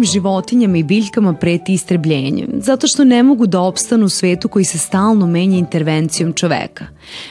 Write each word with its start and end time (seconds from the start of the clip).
Mnogim 0.00 0.12
životinjama 0.12 0.76
i 0.76 0.82
biljkama 0.82 1.34
preti 1.34 1.72
istrebljenje, 1.72 2.46
zato 2.58 2.86
što 2.86 3.04
ne 3.04 3.22
mogu 3.22 3.46
da 3.46 3.60
opstanu 3.60 4.06
u 4.06 4.08
svetu 4.08 4.48
koji 4.48 4.64
se 4.64 4.78
stalno 4.78 5.26
menja 5.26 5.58
intervencijom 5.58 6.32
čoveka. 6.32 6.86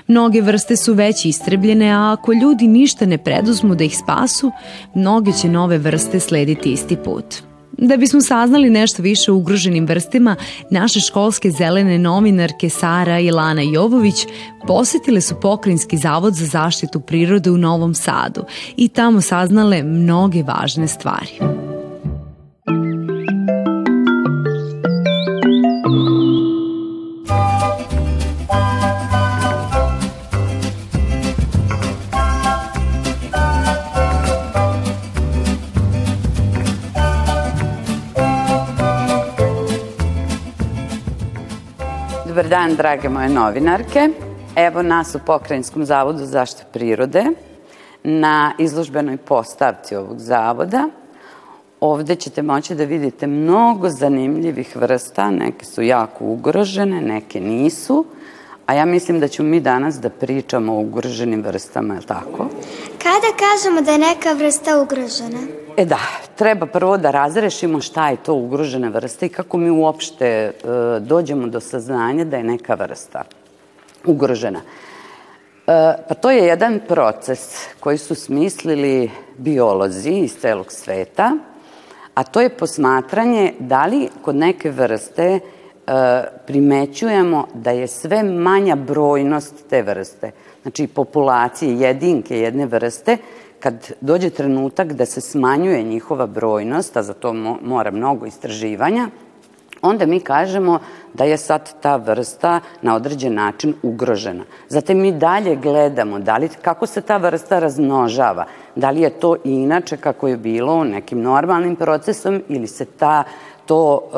Mnoge 0.08 0.42
vrste 0.42 0.76
su 0.76 0.94
već 0.94 1.26
istrebljene, 1.26 1.92
a 1.92 2.14
ako 2.14 2.34
ljudi 2.34 2.68
ništa 2.68 3.06
ne 3.06 3.18
preduzmu 3.18 3.76
da 3.76 3.84
ih 3.84 3.98
spasu, 3.98 4.52
mnoge 4.96 5.32
će 5.32 5.50
nove 5.50 5.78
vrste 5.78 6.20
slediti 6.20 6.72
isti 6.72 6.96
put. 6.96 7.26
Da 7.72 7.98
bismo 7.98 8.22
saznali 8.22 8.70
nešto 8.70 9.02
više 9.02 9.32
o 9.32 9.36
ugroženim 9.36 9.86
vrstima, 9.86 10.36
naše 10.72 11.00
školske 11.00 11.52
zelene 11.52 11.98
novinarke 11.98 12.70
Sara 12.70 13.20
i 13.20 13.32
Lana 13.32 13.62
Jovović 13.62 14.26
posetile 14.68 15.22
su 15.22 15.36
Pokrinjski 15.42 15.98
zavod 15.98 16.34
za 16.34 16.46
zaštitu 16.46 17.00
prirode 17.00 17.52
u 17.52 17.58
Novom 17.58 17.94
Sadu 17.94 18.44
i 18.78 18.88
tamo 18.88 19.22
saznale 19.22 19.84
mnoge 19.84 20.44
važne 20.44 20.88
stvari. 20.88 21.40
Dan, 42.50 42.76
drage 42.76 43.10
moje 43.10 43.30
novinarke. 43.30 44.10
Evo 44.56 44.82
nas 44.82 45.16
u 45.16 45.20
Pokrajinskom 45.26 45.86
zavodu 45.86 46.18
za 46.20 46.26
zaštitu 46.26 46.64
prirode 46.74 47.26
na 48.04 48.52
izložbenoj 48.58 49.18
postavci 49.18 49.96
ovog 49.96 50.20
zavoda. 50.20 50.90
Ovde 51.80 52.16
ćete 52.16 52.42
moći 52.42 52.76
da 52.76 52.84
vidite 52.84 53.28
mnogo 53.28 53.90
zanimljivih 53.90 54.76
vrsta, 54.76 55.32
neke 55.32 55.66
su 55.66 55.82
jako 55.82 56.26
ugrožene, 56.26 57.02
neke 57.02 57.40
nisu, 57.42 58.06
a 58.66 58.74
ja 58.74 58.86
mislim 58.86 59.20
da 59.20 59.28
ćemo 59.28 59.50
mi 59.50 59.60
danas 59.60 60.00
da 60.00 60.10
pričamo 60.10 60.74
o 60.74 60.80
ugroženim 60.80 61.44
vrstama, 61.44 61.94
je 61.94 62.00
li 62.00 62.06
tako? 62.06 62.48
Kada 63.04 63.30
kažemo 63.40 63.82
da 63.82 63.92
je 63.92 63.98
neka 63.98 64.34
vrsta 64.34 64.82
ugrožena? 64.82 65.40
E 65.80 65.86
da, 65.86 66.00
treba 66.36 66.66
prvo 66.66 66.98
da 66.98 67.12
razrešimo 67.12 67.82
šta 67.82 68.10
je 68.10 68.18
to 68.18 68.34
ugrožena 68.34 68.90
vrsta 68.90 69.26
i 69.26 69.30
kako 69.30 69.58
mi 69.58 69.70
uopšte 69.70 70.26
e, 70.28 70.52
dođemo 71.00 71.48
do 71.48 71.60
saznanja 71.60 72.26
da 72.26 72.38
je 72.38 72.44
neka 72.44 72.76
vrsta 72.76 73.24
ugrožena. 74.06 74.60
E, 74.60 74.64
pa 76.08 76.14
to 76.14 76.32
je 76.32 76.48
jedan 76.48 76.80
proces 76.88 77.68
koji 77.80 77.98
su 77.98 78.16
smislili 78.16 79.12
biolozi 79.38 80.12
iz 80.12 80.36
celog 80.42 80.72
sveta, 80.72 81.32
a 82.14 82.24
to 82.24 82.42
je 82.42 82.58
posmatranje 82.58 83.54
da 83.60 83.86
li 83.86 84.10
kod 84.22 84.36
neke 84.36 84.72
vrste 84.72 85.24
e, 85.24 85.40
primećujemo 86.48 87.48
da 87.54 87.72
je 87.72 87.88
sve 87.88 88.24
manja 88.24 88.76
brojnost 88.76 89.56
te 89.70 89.82
vrste. 89.82 90.32
Znači, 90.62 90.88
populacije 90.88 91.80
jedinke 91.80 92.40
jedne 92.40 92.66
vrste 92.66 93.18
kad 93.60 93.92
dođe 94.02 94.30
trenutak 94.30 94.94
da 94.94 95.06
se 95.06 95.22
smanjuje 95.22 95.84
njihova 95.84 96.28
brojnost, 96.28 96.98
a 96.98 97.04
za 97.04 97.14
to 97.14 97.34
mora 97.62 97.92
mnogo 97.92 98.26
istraživanja, 98.26 99.10
onda 99.82 100.06
mi 100.06 100.20
kažemo 100.20 100.80
da 101.14 101.24
je 101.24 101.38
sad 101.38 101.82
ta 101.82 101.96
vrsta 101.96 102.60
na 102.82 102.96
određen 102.96 103.34
način 103.34 103.74
ugrožena. 103.84 104.44
Zatim 104.68 105.02
mi 105.02 105.12
dalje 105.12 105.56
gledamo 105.56 106.20
da 106.20 106.38
li, 106.38 106.50
kako 106.62 106.86
se 106.86 107.02
ta 107.02 107.18
vrsta 107.18 107.60
razmnožava, 107.60 108.46
da 108.76 108.90
li 108.90 109.02
je 109.02 109.10
to 109.10 109.36
inače 109.44 109.98
kako 109.98 110.28
je 110.28 110.38
bilo 110.38 110.84
nekim 110.84 111.22
normalnim 111.22 111.76
procesom 111.76 112.44
ili 112.48 112.68
se 112.68 112.86
ta, 112.86 113.24
to, 113.70 114.02
e, 114.02 114.18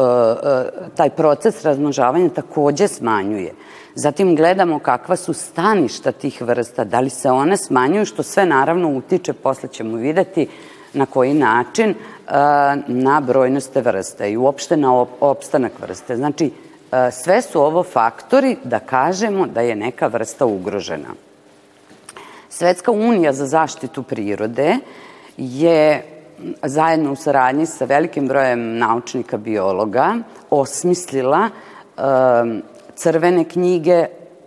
e, 0.50 0.96
taj 0.96 1.10
proces 1.10 1.66
razmnožavanja 1.66 2.30
takođe 2.30 2.88
smanjuje. 2.88 3.54
Zatim 3.96 4.36
gledamo 4.36 4.80
kakva 4.80 5.16
su 5.16 5.34
staništa 5.34 6.12
tih 6.12 6.42
vrsta, 6.42 6.84
da 6.84 7.00
li 7.00 7.10
se 7.10 7.32
one 7.32 7.58
smanjuju, 7.58 8.06
što 8.06 8.24
sve 8.24 8.46
naravno 8.46 8.90
utiče, 8.90 9.34
posle 9.34 9.70
ćemo 9.70 9.98
videti 9.98 10.48
na 10.94 11.06
koji 11.06 11.34
način 11.34 11.90
e, 11.90 11.96
na 12.88 13.22
brojnost 13.22 13.74
te 13.74 13.82
vrste 13.82 14.32
i 14.32 14.38
uopšte 14.38 14.78
na 14.78 15.06
opstanak 15.20 15.72
vrste. 15.82 16.16
Znači, 16.16 16.52
sve 17.12 17.42
su 17.42 17.62
ovo 17.62 17.84
faktori 17.84 18.58
da 18.64 18.80
kažemo 18.80 19.48
da 19.48 19.62
je 19.62 19.76
neka 19.76 20.08
vrsta 20.08 20.46
ugrožena. 20.46 21.14
Svetska 22.50 22.92
unija 22.92 23.34
za 23.34 23.46
zaštitu 23.46 24.04
prirode 24.04 24.76
je 25.38 26.11
zajedno 26.64 27.12
u 27.12 27.16
saradnji 27.16 27.66
sa 27.66 27.86
velikim 27.86 28.28
brojem 28.28 28.78
naučnika 28.78 29.38
biologa 29.38 30.16
osmislila 30.50 31.50
crvene 32.96 33.44
knjige 33.44 34.06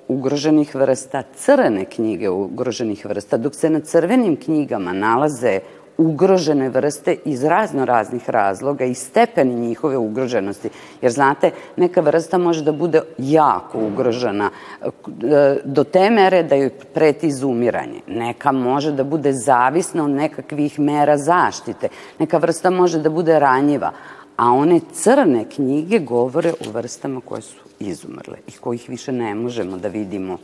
ugroženih 0.09 0.75
vrsta, 0.75 1.22
crne 1.37 1.84
knjige 1.84 2.31
ugroženih 2.31 3.06
vrsta, 3.06 3.37
dok 3.37 3.55
se 3.55 3.71
na 3.71 3.81
crvenim 3.81 4.37
knjigama 4.37 4.93
nalaze 4.93 5.60
ugrožene 5.99 6.69
vrste 6.69 7.16
iz 7.25 7.44
razno 7.44 7.84
raznih 7.84 8.31
razloga 8.31 8.84
i 8.84 8.94
stepeni 8.94 9.55
njihove 9.55 9.97
ugroženosti. 9.97 10.69
Jer 11.03 11.12
znate, 11.12 11.50
neka 11.77 12.00
vrsta 12.00 12.38
može 12.38 12.65
da 12.65 12.72
bude 12.72 13.00
jako 13.19 13.78
ugrožena 13.78 14.50
e, 14.82 15.56
do 15.65 15.84
te 15.84 16.10
mere 16.10 16.43
da 16.43 16.55
joj 16.55 16.71
preti 16.71 17.27
izumiranje. 17.27 18.00
Neka 18.06 18.53
može 18.53 18.93
da 18.93 19.05
bude 19.05 19.32
zavisna 19.32 20.05
od 20.05 20.10
nekakvih 20.10 20.81
mera 20.81 21.19
zaštite. 21.19 21.88
Neka 22.19 22.38
vrsta 22.38 22.71
može 22.71 22.99
da 22.99 23.11
bude 23.11 23.38
ranjiva. 23.38 23.93
A 24.37 24.50
one 24.53 24.81
crne 24.93 25.44
knjige 25.44 25.99
govore 25.99 26.50
o 26.50 26.71
vrstama 26.72 27.21
koje 27.25 27.43
su 27.43 27.61
izumrle 27.78 28.38
i 28.49 28.50
kojih 28.50 28.88
više 28.88 29.12
ne 29.12 29.34
možemo 29.34 29.76
da 29.76 29.88
vidimo 29.88 30.38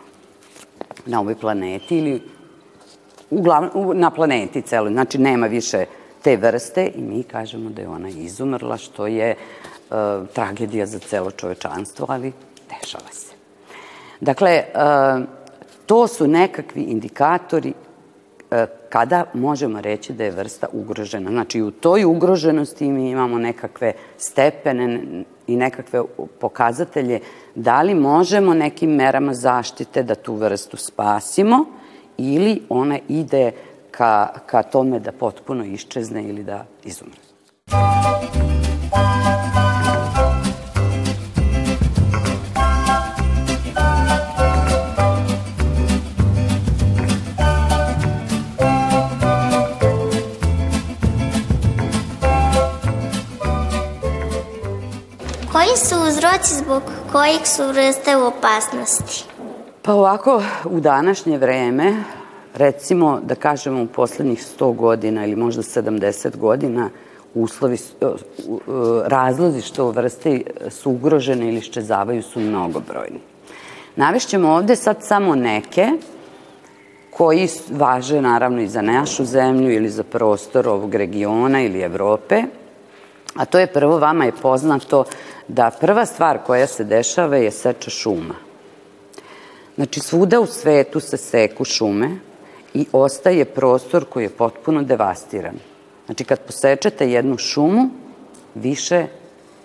na 1.06 1.20
ovoj 1.20 1.34
planeti 1.34 1.98
ili 1.98 2.22
uglavnom, 3.30 3.98
na 3.98 4.10
planeti 4.10 4.62
celoj. 4.62 4.92
Znači, 4.92 5.18
nema 5.18 5.46
više 5.46 5.84
te 6.22 6.36
vrste 6.36 6.90
i 6.94 7.02
mi 7.02 7.22
kažemo 7.22 7.70
da 7.70 7.82
je 7.82 7.88
ona 7.88 8.08
izumrla, 8.08 8.76
što 8.76 9.06
je 9.06 9.30
e, 9.30 9.36
tragedija 10.34 10.86
za 10.86 10.98
celo 10.98 11.30
čovečanstvo, 11.30 12.06
ali 12.08 12.32
dešava 12.70 13.12
se. 13.12 13.32
Dakle, 14.20 14.50
e, 14.50 14.64
to 15.86 16.06
su 16.06 16.26
nekakvi 16.26 16.82
indikatori 16.82 17.72
e, 18.50 18.66
kada 18.88 19.24
možemo 19.34 19.80
reći 19.80 20.12
da 20.12 20.24
je 20.24 20.30
vrsta 20.30 20.66
ugrožena. 20.72 21.30
Znači, 21.30 21.62
u 21.62 21.70
toj 21.70 22.04
ugroženosti 22.04 22.90
mi 22.90 23.10
imamo 23.10 23.38
nekakve 23.38 23.92
stepene 24.18 25.00
i 25.46 25.56
nekakve 25.56 26.02
pokazatelje 26.40 27.20
da 27.54 27.82
li 27.82 27.94
možemo 27.94 28.54
nekim 28.54 28.90
merama 28.90 29.34
zaštite 29.34 30.02
da 30.02 30.14
tu 30.14 30.34
vrstu 30.34 30.76
spasimo 30.76 31.79
ili 32.20 32.62
ona 32.68 32.98
ide 33.08 33.52
ka, 33.90 34.28
ka 34.46 34.62
tome 34.62 35.00
da 35.00 35.12
potpuno 35.12 35.64
iščezne 35.64 36.24
ili 36.28 36.44
da 36.44 36.64
izumre. 36.84 37.20
Koji 55.52 55.76
su 55.76 55.94
uzroci 56.08 56.54
zbog 56.54 56.82
kojih 57.12 57.40
su 57.44 57.66
vrste 57.66 58.16
u 58.16 58.26
opasnosti? 58.26 59.39
Pa 59.82 59.92
ovako, 59.92 60.42
u 60.64 60.80
današnje 60.80 61.38
vreme, 61.38 61.94
recimo 62.54 63.20
da 63.22 63.34
kažemo 63.34 63.82
u 63.82 63.86
poslednjih 63.86 64.44
100 64.58 64.76
godina 64.76 65.26
ili 65.26 65.36
možda 65.36 65.62
70 65.62 66.36
godina, 66.36 66.90
uslovi, 67.34 67.74
e, 67.74 68.04
e, 68.04 68.10
razlozi 69.04 69.60
što 69.60 69.90
vrste 69.90 70.40
su 70.70 70.90
ugrožene 70.90 71.48
ili 71.48 71.60
ščezavaju 71.60 72.22
su 72.22 72.40
mnogobrojni. 72.40 73.20
Navešćemo 73.96 74.48
ovde 74.48 74.76
sad 74.76 74.96
samo 75.00 75.34
neke 75.34 75.88
koji 77.10 77.48
važe 77.70 78.20
naravno 78.20 78.62
i 78.62 78.68
za 78.68 78.82
našu 78.82 79.24
zemlju 79.24 79.72
ili 79.72 79.88
za 79.88 80.02
prostor 80.02 80.68
ovog 80.68 80.94
regiona 80.94 81.62
ili 81.62 81.80
Evrope, 81.80 82.42
a 83.34 83.44
to 83.44 83.58
je 83.58 83.66
prvo 83.66 83.98
vama 83.98 84.24
je 84.24 84.32
poznato 84.42 85.04
da 85.48 85.70
prva 85.80 86.06
stvar 86.06 86.38
koja 86.46 86.66
se 86.66 86.84
dešava 86.84 87.36
je 87.36 87.50
seča 87.50 87.90
šuma. 87.90 88.49
Znači, 89.80 90.00
svuda 90.00 90.40
u 90.40 90.46
svetu 90.46 91.00
se 91.00 91.16
seku 91.16 91.64
šume 91.64 92.10
i 92.74 92.86
ostaje 92.92 93.44
prostor 93.44 94.04
koji 94.04 94.24
je 94.24 94.28
potpuno 94.28 94.82
devastiran. 94.82 95.54
Znači, 96.06 96.24
kad 96.24 96.40
posečete 96.40 97.10
jednu 97.10 97.38
šumu, 97.38 97.88
više 98.54 99.06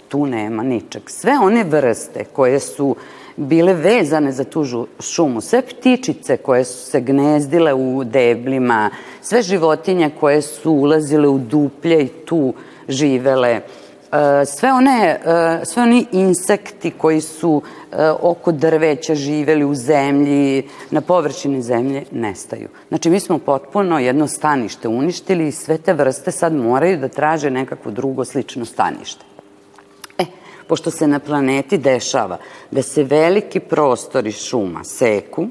tu 0.10 0.26
nema 0.26 0.64
ničeg. 0.64 1.02
Sve 1.10 1.32
one 1.42 1.64
vrste 1.64 2.24
koje 2.24 2.60
su 2.60 2.96
bile 3.36 3.74
vezane 3.74 4.32
za 4.32 4.44
tu 4.44 4.88
šumu, 5.00 5.42
sve 5.42 5.62
ptičice 5.62 6.38
koje 6.38 6.64
su 6.64 6.92
se 6.92 7.02
gnezdile 7.02 7.74
u 7.74 8.04
deblima, 8.04 8.90
sve 9.22 9.42
životinje 9.42 10.12
koje 10.20 10.42
su 10.42 10.72
ulazile 10.72 11.28
u 11.28 11.38
duplje 11.38 12.04
i 12.04 12.08
tu 12.08 12.54
živele, 12.88 13.62
sve 14.46 14.74
one, 14.74 15.20
e, 15.62 15.66
sve 15.66 15.84
oni 15.84 16.06
insekti 16.12 16.92
koji 16.92 17.22
su 17.22 17.62
e, 17.92 18.10
oko 18.22 18.52
drveća 18.52 19.16
živeli 19.16 19.66
u 19.66 19.76
zemlji, 19.76 20.70
na 20.92 21.02
površini 21.02 21.62
zemlje, 21.62 22.04
nestaju. 22.12 22.70
Znači, 22.88 23.10
mi 23.10 23.20
smo 23.20 23.38
potpuno 23.38 24.00
jedno 24.00 24.28
stanište 24.28 24.88
uništili 24.88 25.48
i 25.48 25.52
sve 25.52 25.78
te 25.78 25.94
vrste 25.94 26.32
sad 26.32 26.54
moraju 26.54 26.98
da 26.98 27.08
traže 27.08 27.50
nekakvo 27.50 27.92
drugo 27.92 28.26
slično 28.26 28.66
stanište. 28.66 29.26
E, 30.18 30.26
pošto 30.68 30.92
se 30.92 31.08
na 31.08 31.20
planeti 31.20 31.78
dešava 31.78 32.38
da 32.72 32.82
se 32.82 33.04
veliki 33.04 33.60
prostori 33.60 34.32
šuma 34.32 34.84
seku 34.84 35.48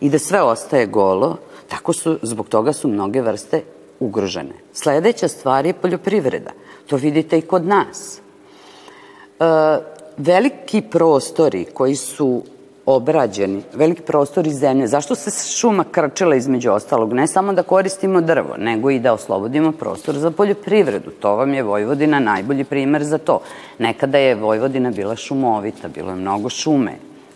i 0.00 0.10
da 0.10 0.18
sve 0.18 0.42
ostaje 0.42 0.86
golo, 0.86 1.36
tako 1.68 1.92
su, 1.92 2.18
zbog 2.22 2.48
toga 2.48 2.72
su 2.72 2.88
mnoge 2.88 3.20
vrste 3.22 3.62
ugrožene. 4.00 4.54
Sledeća 4.72 5.28
stvar 5.28 5.66
je 5.66 5.72
poljoprivreda. 5.72 6.50
To 6.88 6.96
vidite 6.96 7.38
i 7.38 7.42
kod 7.42 7.66
nas. 7.66 8.20
E, 9.40 9.44
veliki 10.16 10.82
prostori 10.82 11.64
koji 11.74 11.96
su 11.96 12.42
obrađeni, 12.86 13.62
veliki 13.74 14.02
prostori 14.02 14.50
zemlje. 14.50 14.86
Zašto 14.86 15.14
se 15.14 15.56
šuma 15.56 15.84
krčila 15.84 16.36
između 16.36 16.70
ostalog? 16.72 17.12
Ne 17.12 17.26
samo 17.26 17.52
da 17.52 17.62
koristimo 17.62 18.20
drvo, 18.20 18.56
nego 18.58 18.90
i 18.90 18.98
da 18.98 19.12
oslobodimo 19.12 19.72
prostor 19.72 20.14
za 20.14 20.30
poljoprivredu. 20.30 21.10
To 21.10 21.36
vam 21.36 21.54
je 21.54 21.62
Vojvodina 21.62 22.20
najbolji 22.20 22.64
primer 22.64 23.04
za 23.04 23.18
to. 23.18 23.40
Nekada 23.78 24.18
je 24.18 24.34
Vojvodina 24.34 24.90
bila 24.90 25.16
šumovita, 25.16 25.88
bilo 25.88 26.10
je 26.10 26.16
mnogo 26.16 26.48
šume, 26.48 26.94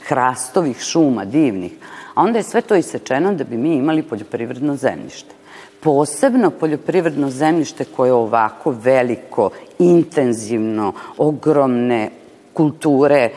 hrastovih 0.09 0.81
šuma, 0.81 1.25
divnih. 1.25 1.73
A 2.15 2.23
onda 2.23 2.39
je 2.39 2.43
sve 2.43 2.61
to 2.61 2.77
isečeno 2.77 3.35
da 3.35 3.45
bi 3.45 3.57
mi 3.57 3.77
imali 3.77 4.03
poljoprivredno 4.03 4.77
zemljište 4.77 5.42
posebno 5.83 6.51
poljoprivredno 6.51 7.31
zemljište 7.31 7.85
koje 7.85 8.09
je 8.09 8.13
ovako 8.13 8.71
veliko, 8.71 9.51
intenzivno, 9.79 10.93
ogromne 11.19 12.11
kulture, 12.53 13.17
e, 13.17 13.31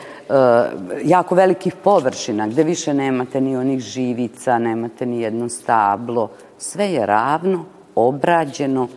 jako 1.04 1.34
velikih 1.34 1.74
površina, 1.84 2.46
gde 2.48 2.64
više 2.64 2.94
nemate 2.94 3.40
ni 3.40 3.56
onih 3.56 3.80
živica, 3.80 4.58
nemate 4.58 5.06
ni 5.06 5.20
jedno 5.20 5.48
stablo, 5.48 6.30
sve 6.58 6.92
je 6.92 7.06
ravno, 7.06 7.64
obrađeno, 7.94 8.88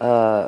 e, 0.00 0.46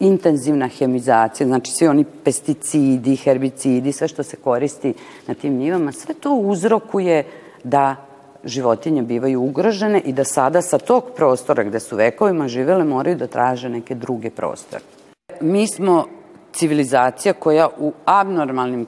intenzivna 0.00 0.68
hemizacija, 0.68 1.46
znači 1.46 1.72
svi 1.72 1.88
oni 1.88 2.04
pesticidi, 2.24 3.16
herbicidi, 3.16 3.92
sve 3.92 4.08
što 4.08 4.22
se 4.22 4.36
koristi 4.36 4.94
na 5.26 5.34
tim 5.34 5.56
njivama, 5.56 5.92
sve 5.92 6.14
to 6.14 6.34
uzrokuje 6.34 7.24
da 7.64 7.96
životinje 8.44 9.02
bivaju 9.02 9.42
ugrožene 9.42 10.00
i 10.00 10.12
da 10.12 10.24
sada 10.24 10.62
sa 10.62 10.78
tog 10.78 11.04
prostora 11.16 11.64
gde 11.64 11.80
su 11.80 11.96
vekovima 11.96 12.48
živele 12.48 12.84
moraju 12.84 13.16
da 13.16 13.26
traže 13.26 13.68
neke 13.68 13.94
druge 13.94 14.30
prostore. 14.30 14.82
Mi 15.40 15.66
smo 15.66 16.06
civilizacija 16.52 17.32
koja 17.32 17.68
u 17.78 17.92
abnormalnim 18.04 18.86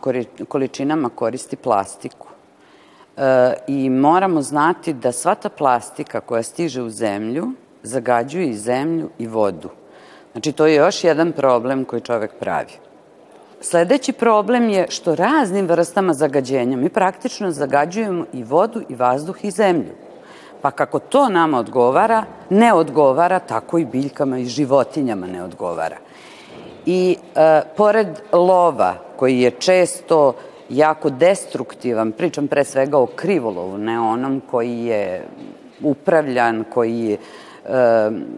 količinama 0.49 1.08
koristi 1.08 1.56
plastiku. 1.56 2.29
E, 3.17 3.55
I 3.67 3.91
moramo 3.91 4.43
znati 4.43 4.93
da 4.93 5.12
sva 5.12 5.35
ta 5.35 5.49
plastika 5.49 6.20
koja 6.20 6.43
stiže 6.43 6.82
u 6.82 6.91
zemlju 6.91 7.53
zagađuje 7.82 8.49
i 8.49 8.56
zemlju 8.56 9.11
i 9.19 9.26
vodu. 9.26 9.69
Znači, 10.32 10.53
to 10.53 10.67
je 10.67 10.75
još 10.75 11.05
jedan 11.05 11.32
problem 11.32 11.85
koji 11.85 12.03
čovek 12.03 12.32
pravi. 12.41 12.73
Sledeći 13.69 14.13
problem 14.13 14.69
je 14.69 14.87
što 14.89 15.15
raznim 15.15 15.67
vrstama 15.67 16.15
zagađenja 16.15 16.77
mi 16.77 16.89
praktično 16.89 17.51
zagađujemo 17.51 18.25
i 18.33 18.45
vodu 18.45 18.83
i 18.89 18.95
vazduh 18.95 19.45
i 19.45 19.51
zemlju. 19.51 19.91
Pa 20.63 20.71
kako 20.71 20.99
to 20.99 21.29
nama 21.29 21.59
odgovara, 21.59 22.25
ne 22.51 22.73
odgovara, 22.73 23.39
tako 23.39 23.79
i 23.79 23.85
biljkama 23.85 24.39
i 24.39 24.45
životinjama 24.45 25.27
ne 25.27 25.43
odgovara. 25.43 25.97
I 26.87 27.17
e, 27.35 27.63
pored 27.77 28.07
lova, 28.33 28.95
koji 29.17 29.41
je 29.41 29.51
često 29.51 30.35
jako 30.69 31.11
destruktivan, 31.11 32.13
pričam 32.13 32.49
pre 32.49 32.65
svega 32.65 32.99
o 32.99 33.07
krivolovu, 33.07 33.79
ne 33.79 34.01
onom 34.01 34.43
koji 34.51 34.85
je 34.85 35.27
upravljan, 35.83 36.65
koji 36.75 36.99
je 36.99 37.19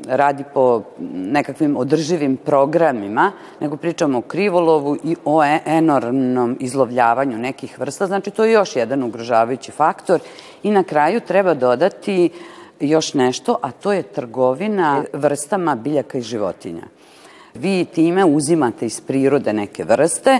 radi 0.06 0.44
po 0.54 0.82
nekakvim 1.12 1.76
održivim 1.76 2.36
programima, 2.36 3.32
nego 3.60 3.76
pričamo 3.76 4.18
o 4.18 4.22
krivolovu 4.22 4.96
i 5.04 5.16
o 5.24 5.44
e, 5.44 5.60
enormnom 5.66 6.56
izlovljavanju 6.60 7.38
nekih 7.38 7.78
vrsta. 7.78 8.06
Znači, 8.06 8.30
to 8.30 8.44
je 8.44 8.52
još 8.52 8.76
jedan 8.76 9.02
ugrožavajući 9.02 9.72
faktor. 9.72 10.20
I 10.62 10.70
na 10.70 10.82
kraju 10.82 11.20
treba 11.20 11.54
dodati 11.54 12.30
još 12.80 13.14
nešto, 13.14 13.58
a 13.62 13.70
to 13.70 13.92
je 13.92 14.02
trgovina 14.02 15.02
vrstama 15.12 15.74
biljaka 15.74 16.18
i 16.18 16.22
životinja. 16.22 16.82
Vi 17.54 17.84
time 17.84 18.24
uzimate 18.24 18.86
iz 18.86 19.00
prirode 19.00 19.52
neke 19.52 19.84
vrste, 19.84 20.38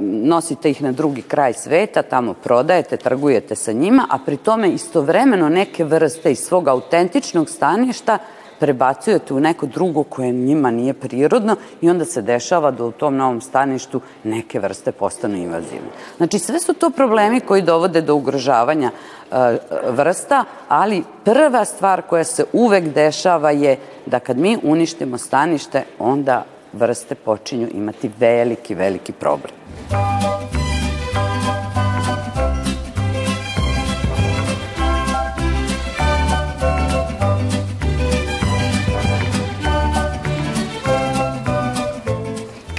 nosite 0.00 0.70
ih 0.70 0.82
na 0.82 0.92
drugi 0.92 1.22
kraj 1.22 1.52
sveta, 1.52 2.02
tamo 2.02 2.34
prodajete, 2.34 2.96
trgujete 2.96 3.56
sa 3.56 3.72
njima, 3.72 4.06
a 4.10 4.18
pri 4.26 4.36
tome 4.36 4.68
istovremeno 4.68 5.48
neke 5.48 5.84
vrste 5.84 6.32
iz 6.32 6.38
svog 6.38 6.68
autentičnog 6.68 7.50
staništa 7.50 8.18
prebacujete 8.60 9.34
u 9.34 9.40
neko 9.40 9.66
drugo 9.66 10.02
koje 10.02 10.32
njima 10.32 10.70
nije 10.70 10.92
prirodno 10.92 11.56
i 11.80 11.90
onda 11.90 12.04
se 12.04 12.22
dešava 12.22 12.70
da 12.70 12.84
u 12.84 12.92
tom 12.92 13.16
novom 13.16 13.40
staništu 13.40 14.00
neke 14.24 14.60
vrste 14.60 14.92
postanu 14.92 15.36
invazivne. 15.36 15.88
Znači 16.16 16.38
sve 16.38 16.60
su 16.60 16.74
to 16.74 16.90
problemi 16.90 17.40
koji 17.40 17.62
dovode 17.62 18.00
do 18.00 18.14
ugrožavanja 18.14 18.90
e, 18.90 19.56
vrsta, 19.88 20.44
ali 20.68 21.02
prva 21.24 21.64
stvar 21.64 22.02
koja 22.02 22.24
se 22.24 22.44
uvek 22.52 22.84
dešava 22.84 23.50
je 23.50 23.76
da 24.06 24.18
kad 24.20 24.38
mi 24.38 24.58
uništimo 24.62 25.18
stanište, 25.18 25.82
onda 25.98 26.44
vrste 26.72 27.14
počinju 27.14 27.68
imati 27.74 28.10
veliki, 28.18 28.74
veliki 28.74 29.12
problem. 29.12 29.52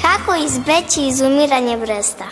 Kako 0.01 0.35
izbeći 0.45 1.07
izumiranje 1.07 1.77
vrsta? 1.77 2.25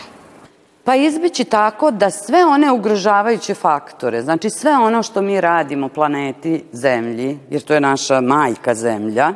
Pa 0.83 0.95
izbeći 0.95 1.43
tako 1.43 1.91
da 1.91 2.09
sve 2.09 2.45
one 2.45 2.71
ugrožavajuće 2.71 3.53
faktore, 3.53 4.21
znači 4.21 4.49
sve 4.49 4.71
ono 4.71 5.03
što 5.03 5.21
mi 5.21 5.41
radimo 5.41 5.89
planeti 5.89 6.63
Zemlji, 6.71 7.39
jer 7.49 7.61
to 7.61 7.73
je 7.73 7.81
naša 7.81 8.21
majka 8.21 8.75
Zemlja, 8.75 9.33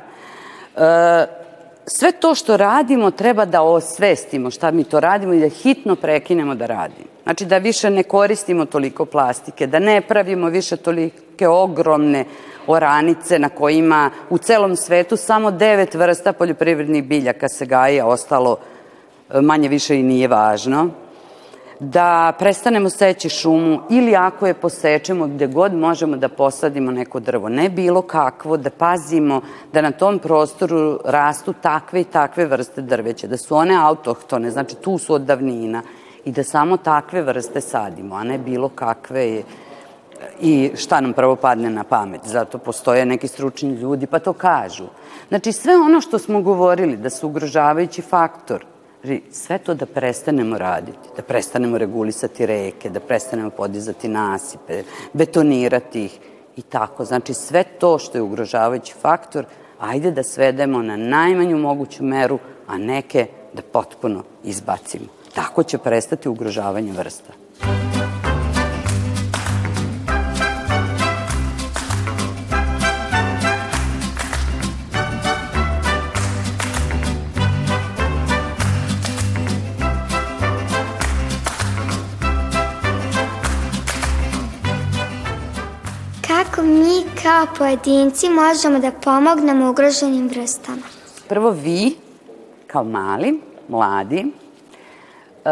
e, 0.75 1.42
sve 1.85 2.11
to 2.11 2.35
što 2.35 2.57
radimo 2.57 3.11
treba 3.11 3.45
da 3.45 3.61
osvestimo 3.61 4.51
šta 4.51 4.71
mi 4.71 4.83
to 4.83 4.99
radimo 4.99 5.33
i 5.33 5.39
da 5.39 5.49
hitno 5.49 5.95
prekinemo 5.95 6.55
da 6.55 6.65
radimo. 6.65 7.07
Znači 7.23 7.45
da 7.45 7.57
više 7.57 7.89
ne 7.89 8.03
koristimo 8.03 8.65
toliko 8.65 9.05
plastike, 9.05 9.67
da 9.67 9.79
ne 9.79 10.01
pravimo 10.01 10.49
više 10.49 10.77
tolike 10.77 11.47
ogromne 11.47 12.25
oranice 12.67 13.39
na 13.39 13.49
kojima 13.49 14.11
u 14.29 14.37
celom 14.37 14.75
svetu 14.75 15.17
samo 15.17 15.51
devet 15.51 15.93
vrsta 15.93 16.33
poljoprivrednih 16.33 17.03
biljaka 17.03 17.49
se 17.49 17.65
gaje, 17.65 18.03
ostalo 18.03 18.57
e, 19.33 19.41
manje 19.41 19.67
više 19.67 19.99
i 19.99 20.03
nije 20.03 20.27
važno 20.27 21.02
da 21.79 22.33
prestanemo 22.39 22.89
seći 22.89 23.29
šumu 23.29 23.79
ili 23.89 24.15
ako 24.15 24.47
je 24.47 24.53
posečemo 24.53 25.27
gde 25.27 25.47
god 25.47 25.73
možemo 25.73 26.17
da 26.17 26.29
posadimo 26.29 26.91
neko 26.91 27.19
drvo. 27.19 27.49
Ne 27.49 27.69
bilo 27.69 28.01
kakvo, 28.01 28.57
da 28.57 28.69
pazimo 28.69 29.41
da 29.73 29.81
na 29.81 29.91
tom 29.91 30.19
prostoru 30.19 30.99
rastu 31.05 31.53
takve 31.61 32.01
i 32.01 32.03
takve 32.03 32.45
vrste 32.45 32.81
drveća, 32.81 33.27
da 33.27 33.37
su 33.37 33.55
one 33.55 33.75
autohtone, 33.75 34.51
znači 34.51 34.75
tu 34.75 34.97
su 34.97 35.13
od 35.13 35.21
davnina 35.21 35.81
i 36.25 36.31
da 36.31 36.43
samo 36.43 36.77
takve 36.77 37.21
vrste 37.21 37.61
sadimo, 37.61 38.15
a 38.15 38.23
ne 38.23 38.37
bilo 38.37 38.69
kakve 38.69 39.43
i 40.41 40.71
šta 40.75 41.01
nam 41.01 41.13
prvo 41.13 41.35
padne 41.35 41.69
na 41.69 41.83
pamet. 41.83 42.21
Zato 42.25 42.57
postoje 42.57 43.05
neki 43.05 43.27
stručni 43.27 43.69
ljudi 43.69 44.07
pa 44.07 44.19
to 44.19 44.33
kažu. 44.33 44.85
Znači 45.29 45.51
sve 45.51 45.77
ono 45.77 46.01
što 46.01 46.19
smo 46.19 46.41
govorili 46.41 46.97
da 46.97 47.09
su 47.09 47.27
ugrožavajući 47.27 48.01
faktor 48.01 48.65
sve 49.31 49.57
to 49.57 49.73
da 49.73 49.85
prestanemo 49.85 50.57
raditi, 50.57 51.09
da 51.15 51.21
prestanemo 51.21 51.77
regulisati 51.77 52.45
reke, 52.45 52.89
da 52.89 52.99
prestanemo 52.99 53.49
podizati 53.49 54.07
nasipe, 54.07 54.83
betonirati 55.13 56.05
ih 56.05 56.19
i 56.55 56.61
tako. 56.61 57.05
Znači 57.05 57.33
sve 57.33 57.63
to 57.63 57.99
što 57.99 58.17
je 58.17 58.21
ugrožavajući 58.21 58.93
faktor, 59.01 59.45
ajde 59.79 60.11
da 60.11 60.23
svedemo 60.23 60.81
na 60.81 60.97
najmanju 60.97 61.57
moguću 61.57 62.03
meru, 62.03 62.39
a 62.67 62.77
neke 62.77 63.27
da 63.53 63.61
potpuno 63.61 64.23
izbacimo. 64.43 65.05
Tako 65.35 65.63
će 65.63 65.77
prestati 65.77 66.29
ugrožavanje 66.29 66.91
vrsta. 66.91 67.42
Kao 87.45 87.55
pojedinci 87.57 88.29
možemo 88.29 88.79
da 88.79 88.91
pomognemo 88.91 89.69
ugroženim 89.69 90.27
vrstama? 90.27 90.81
Prvo 91.27 91.49
vi 91.49 91.95
kao 92.67 92.83
mali, 92.83 93.39
mladi, 93.67 94.25
e, 95.45 95.49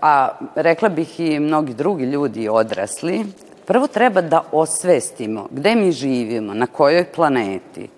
a 0.00 0.28
rekla 0.54 0.88
bih 0.88 1.20
i 1.20 1.40
mnogi 1.40 1.74
drugi 1.74 2.04
ljudi 2.04 2.48
odrasli, 2.48 3.26
prvo 3.66 3.86
treba 3.86 4.20
da 4.20 4.42
osvestimo 4.52 5.46
gde 5.50 5.74
mi 5.74 5.92
živimo, 5.92 6.54
na 6.54 6.66
kojoj 6.66 7.04
planeti. 7.04 7.88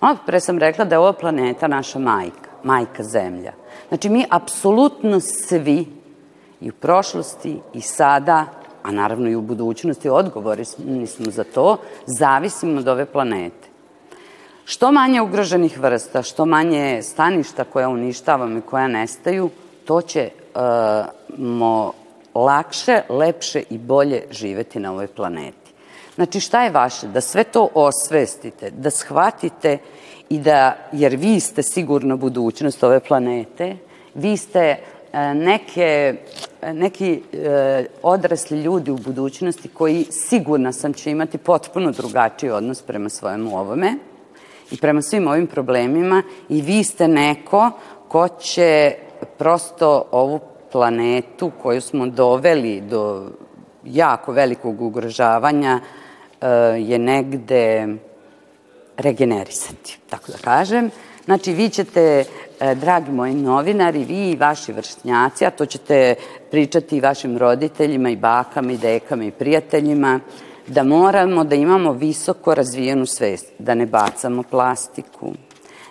Malo 0.00 0.16
pre 0.26 0.40
sam 0.40 0.58
rekla 0.58 0.84
da 0.84 0.94
je 0.94 0.98
ova 0.98 1.12
planeta 1.12 1.68
naša 1.68 1.98
majka, 1.98 2.50
majka 2.62 3.02
Zemlja. 3.02 3.52
Znači 3.88 4.08
mi 4.08 4.26
apsolutno 4.30 5.20
svi 5.20 5.86
i 6.60 6.70
u 6.70 6.72
prošlosti 6.72 7.58
i 7.74 7.80
sada, 7.80 8.46
a 8.82 8.92
naravno 8.92 9.28
i 9.28 9.34
u 9.34 9.40
budućnosti 9.40 10.08
odgovori 10.08 10.64
smo 11.06 11.30
za 11.30 11.44
to, 11.44 11.76
zavisimo 12.06 12.78
od 12.78 12.88
ove 12.88 13.06
planete. 13.06 13.68
Što 14.64 14.92
manje 14.92 15.20
ugroženih 15.20 15.78
vrsta, 15.78 16.22
što 16.22 16.46
manje 16.46 17.02
staništa 17.02 17.64
koja 17.64 17.88
uništavamo 17.88 18.58
i 18.58 18.62
koja 18.62 18.88
nestaju, 18.88 19.50
to 19.84 20.02
ćemo 20.02 21.92
lakše, 22.34 23.02
lepše 23.08 23.62
i 23.70 23.78
bolje 23.78 24.22
živeti 24.30 24.78
na 24.80 24.92
ovoj 24.92 25.06
planeti. 25.06 25.70
Znači 26.14 26.40
šta 26.40 26.62
je 26.64 26.70
vaše? 26.70 27.06
Da 27.08 27.20
sve 27.20 27.44
to 27.44 27.68
osvestite, 27.74 28.70
da 28.70 28.90
shvatite 28.90 29.78
i 30.28 30.38
da, 30.38 30.76
jer 30.92 31.16
vi 31.16 31.40
ste 31.40 31.62
sigurno 31.62 32.16
budućnost 32.16 32.84
ove 32.84 33.00
planete, 33.00 33.76
vi 34.14 34.36
ste 34.36 34.60
e, 34.60 34.78
neke, 35.34 36.14
neki 36.72 37.22
e, 37.32 37.86
odrasli 38.02 38.62
ljudi 38.62 38.90
u 38.90 38.96
budućnosti 38.96 39.68
koji 39.68 40.06
sigurna 40.10 40.72
sam 40.72 40.92
će 40.92 41.10
imati 41.10 41.38
potpuno 41.38 41.90
drugačiji 41.90 42.50
odnos 42.50 42.82
prema 42.82 43.08
svojemu 43.08 43.58
ovome 43.58 43.94
i 44.70 44.76
prema 44.76 45.02
svim 45.02 45.28
ovim 45.28 45.46
problemima 45.46 46.22
i 46.48 46.62
vi 46.62 46.84
ste 46.84 47.08
neko 47.08 47.70
ko 48.08 48.28
će 48.28 48.94
prosto 49.38 50.08
ovu 50.10 50.40
planetu 50.72 51.50
koju 51.62 51.80
smo 51.80 52.06
doveli 52.06 52.80
do 52.80 53.30
jako 53.84 54.32
velikog 54.32 54.82
ugrožavanja 54.82 55.80
e, 56.40 56.46
je 56.78 56.98
negde 56.98 57.88
regenerisati, 58.96 59.98
tako 60.10 60.32
da 60.32 60.38
kažem. 60.38 60.90
Znači, 61.24 61.52
vi 61.52 61.68
ćete, 61.68 62.24
e, 62.60 62.74
dragi 62.74 63.12
moji 63.12 63.34
novinari, 63.34 64.04
vi 64.04 64.30
i 64.30 64.36
vaši 64.36 64.72
vršnjaci, 64.72 65.46
a 65.46 65.50
to 65.50 65.66
ćete 65.66 66.14
pričati 66.50 66.96
i 66.96 67.00
vašim 67.00 67.38
roditeljima 67.38 68.10
i 68.10 68.16
bakama 68.16 68.72
i 68.72 68.78
dekama 68.78 69.24
i 69.24 69.30
prijateljima, 69.30 70.20
da 70.66 70.82
moramo 70.82 71.44
da 71.44 71.54
imamo 71.54 71.92
visoko 71.92 72.54
razvijenu 72.54 73.06
svest, 73.06 73.52
da 73.58 73.74
ne 73.74 73.86
bacamo 73.86 74.42
plastiku, 74.42 75.32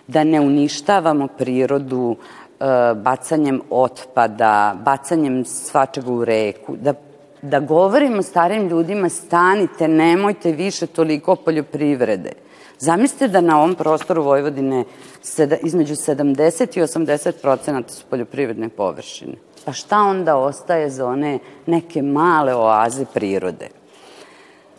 da 0.08 0.24
ne 0.24 0.42
uništavamo 0.42 1.28
prirodu 1.28 2.16
e, 2.16 2.66
bacanjem 2.96 3.62
otpada, 3.70 4.78
bacanjem 4.86 5.46
svačega 5.46 6.12
u 6.12 6.26
reku, 6.26 6.76
da, 6.76 6.94
da 7.42 7.60
govorimo 7.60 8.22
starim 8.22 8.68
ljudima 8.68 9.10
stanite, 9.10 9.88
nemojte 9.88 10.52
više 10.52 10.88
toliko 10.88 11.36
poljoprivrede. 11.36 12.32
Zamislite 12.80 13.28
da 13.28 13.42
na 13.42 13.58
ovom 13.58 13.76
prostoru 13.76 14.24
Vojvodine 14.24 14.84
seda, 15.22 15.58
između 15.64 15.96
70 15.96 16.78
i 16.78 16.82
80 16.82 17.32
procenata 17.42 17.94
su 17.94 18.06
poljoprivredne 18.10 18.70
površine. 18.70 19.34
Pa 19.66 19.74
šta 19.74 20.00
onda 20.00 20.36
ostaje 20.36 20.90
za 20.90 21.06
one 21.06 21.40
neke 21.66 22.02
male 22.02 22.56
oaze 22.56 23.06
prirode? 23.14 23.79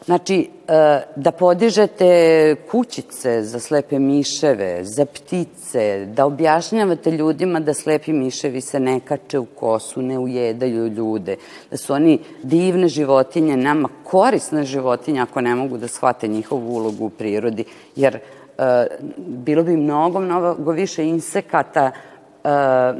Znači, 0.05 0.49
e, 0.69 1.03
da 1.17 1.31
podižete 1.31 2.57
kućice 2.71 3.43
za 3.43 3.61
slepe 3.61 3.99
miševe, 3.99 4.85
za 4.85 5.05
ptice, 5.05 6.07
da 6.07 6.27
objašnjavate 6.27 7.11
ljudima 7.11 7.61
da 7.61 7.75
slepi 7.75 8.13
miševi 8.13 8.61
se 8.61 8.81
ne 8.81 9.01
kače 9.01 9.39
u 9.39 9.45
kosu, 9.45 10.03
ne 10.03 10.19
ujedaju 10.19 10.87
ljude, 10.87 11.37
da 11.71 11.77
su 11.77 11.93
oni 11.93 12.19
divne 12.43 12.89
životinje, 12.89 13.57
nama 13.57 13.89
korisne 14.05 14.65
životinje 14.65 15.21
ako 15.21 15.41
ne 15.41 15.55
mogu 15.55 15.79
da 15.79 15.89
shvate 15.89 16.29
njihovu 16.29 16.75
ulogu 16.75 17.05
u 17.05 17.11
prirodi, 17.11 17.65
jer 17.97 18.15
e, 18.15 18.21
bilo 19.19 19.63
bi 19.63 19.77
mnogo, 19.77 20.21
mnogo 20.21 20.73
više 20.73 21.05
insekata 21.05 21.91
e, 21.91 21.93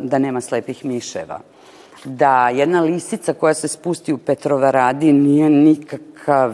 da 0.03 0.19
nema 0.19 0.41
slepih 0.41 0.85
miševa 0.85 1.41
da 2.05 2.49
jedna 2.49 2.81
lisica 2.81 3.35
koja 3.35 3.55
se 3.55 3.69
spusti 3.69 4.13
u 4.13 4.19
Petrovaradi 4.19 5.13
nije 5.13 5.51
nikakav 5.51 6.53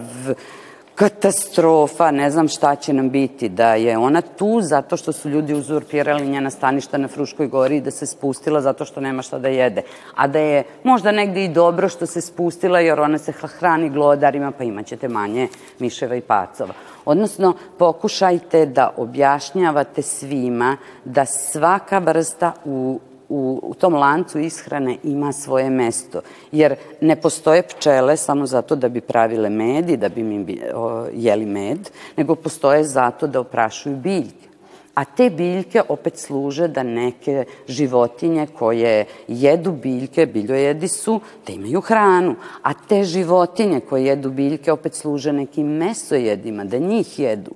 katastrofa, 0.97 2.11
ne 2.11 2.31
znam 2.31 2.49
šta 2.49 2.76
će 2.76 2.93
nam 2.93 3.11
biti, 3.11 3.49
da 3.49 3.75
je 3.75 3.99
ona 3.99 4.21
tu 4.21 4.61
zato 4.62 4.97
što 4.97 5.12
su 5.12 5.29
ljudi 5.29 5.55
uzurpirali 5.55 6.29
njena 6.29 6.50
staništa 6.50 6.99
na 6.99 7.09
Fruškoj 7.09 7.47
gori 7.47 7.76
i 7.76 7.81
da 7.81 7.91
se 7.91 8.07
spustila 8.07 8.61
zato 8.61 8.85
što 8.85 9.00
nema 9.00 9.23
šta 9.23 9.38
da 9.38 9.49
jede. 9.49 9.83
A 10.15 10.26
da 10.26 10.38
je 10.38 10.62
možda 10.85 11.12
negde 11.12 11.45
i 11.45 11.49
dobro 11.49 11.88
što 11.88 12.07
se 12.07 12.21
spustila 12.21 12.81
jer 12.81 13.00
ona 13.00 13.19
se 13.19 13.33
hrani 13.33 13.91
glodarima 13.91 14.50
pa 14.50 14.65
imaćete 14.65 15.09
manje 15.09 15.49
miševa 15.79 16.17
i 16.17 16.21
pacova. 16.21 16.75
Odnosno, 17.05 17.55
pokušajte 17.79 18.67
da 18.67 18.95
objašnjavate 18.97 20.03
svima 20.03 20.76
da 21.05 21.25
svaka 21.25 21.99
vrsta 21.99 22.53
u 22.65 23.00
u, 23.28 23.61
u 23.62 23.75
tom 23.75 23.95
lancu 23.95 24.38
ishrane 24.38 24.97
ima 25.02 25.33
svoje 25.33 25.71
mesto. 25.71 26.21
Jer 26.52 26.75
ne 27.00 27.16
postoje 27.16 27.62
pčele 27.62 28.16
samo 28.16 28.47
zato 28.47 28.76
da 28.76 28.88
bi 28.88 29.00
pravile 29.00 29.50
med 29.50 29.90
i 29.90 29.97
da 29.97 30.09
bi 30.09 30.23
mi 30.23 30.61
o, 30.75 31.06
jeli 31.12 31.47
med, 31.47 31.90
nego 32.16 32.35
postoje 32.35 32.85
zato 32.85 33.26
da 33.26 33.40
oprašuju 33.40 33.97
biljke. 33.97 34.47
A 34.95 35.04
te 35.04 35.30
biljke 35.30 35.83
opet 35.88 36.18
služe 36.18 36.68
da 36.68 36.83
neke 36.83 37.45
životinje 37.68 38.47
koje 38.59 39.04
jedu 39.28 39.73
biljke, 39.73 40.26
biljojedi 40.26 40.88
su, 40.88 41.21
da 41.47 41.52
imaju 41.52 41.80
hranu. 41.80 42.35
A 42.62 42.73
te 42.88 43.04
životinje 43.04 43.80
koje 43.80 44.04
jedu 44.04 44.30
biljke 44.30 44.73
opet 44.73 44.95
služe 44.95 45.33
nekim 45.33 45.66
mesojedima, 45.66 46.64
da 46.64 46.78
njih 46.78 47.18
jedu. 47.18 47.52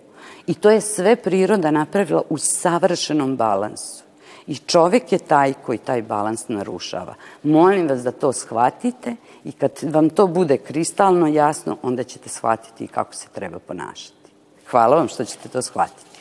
I 0.47 0.55
to 0.55 0.71
je 0.71 0.81
sve 0.81 1.17
priroda 1.17 1.71
napravila 1.71 2.23
u 2.29 2.39
savršenom 2.39 3.37
balansu. 3.37 4.10
I 4.51 4.57
čovek 4.57 5.13
je 5.13 5.19
taj 5.19 5.53
koji 5.67 5.79
taj 5.79 6.03
balans 6.03 6.49
narušava. 6.49 7.15
Molim 7.43 7.89
vas 7.89 8.03
da 8.03 8.11
to 8.13 8.33
shvatite 8.33 9.17
i 9.45 9.53
kad 9.53 9.71
vam 9.83 10.11
to 10.11 10.27
bude 10.27 10.57
kristalno 10.57 11.27
jasno, 11.27 11.77
onda 11.83 12.03
ćete 12.03 12.29
shvatiti 12.29 12.87
kako 12.87 13.15
se 13.15 13.29
treba 13.35 13.59
ponašati. 13.59 14.31
Hvala 14.71 14.97
vam 14.97 15.09
što 15.09 15.25
ćete 15.25 15.49
to 15.49 15.63
shvatiti. 15.63 16.21